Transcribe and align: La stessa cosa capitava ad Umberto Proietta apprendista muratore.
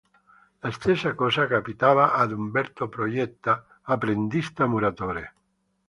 La 0.67 0.71
stessa 0.77 1.11
cosa 1.19 1.45
capitava 1.51 2.13
ad 2.13 2.31
Umberto 2.31 2.87
Proietta 2.89 3.63
apprendista 3.83 4.65
muratore. 4.65 5.31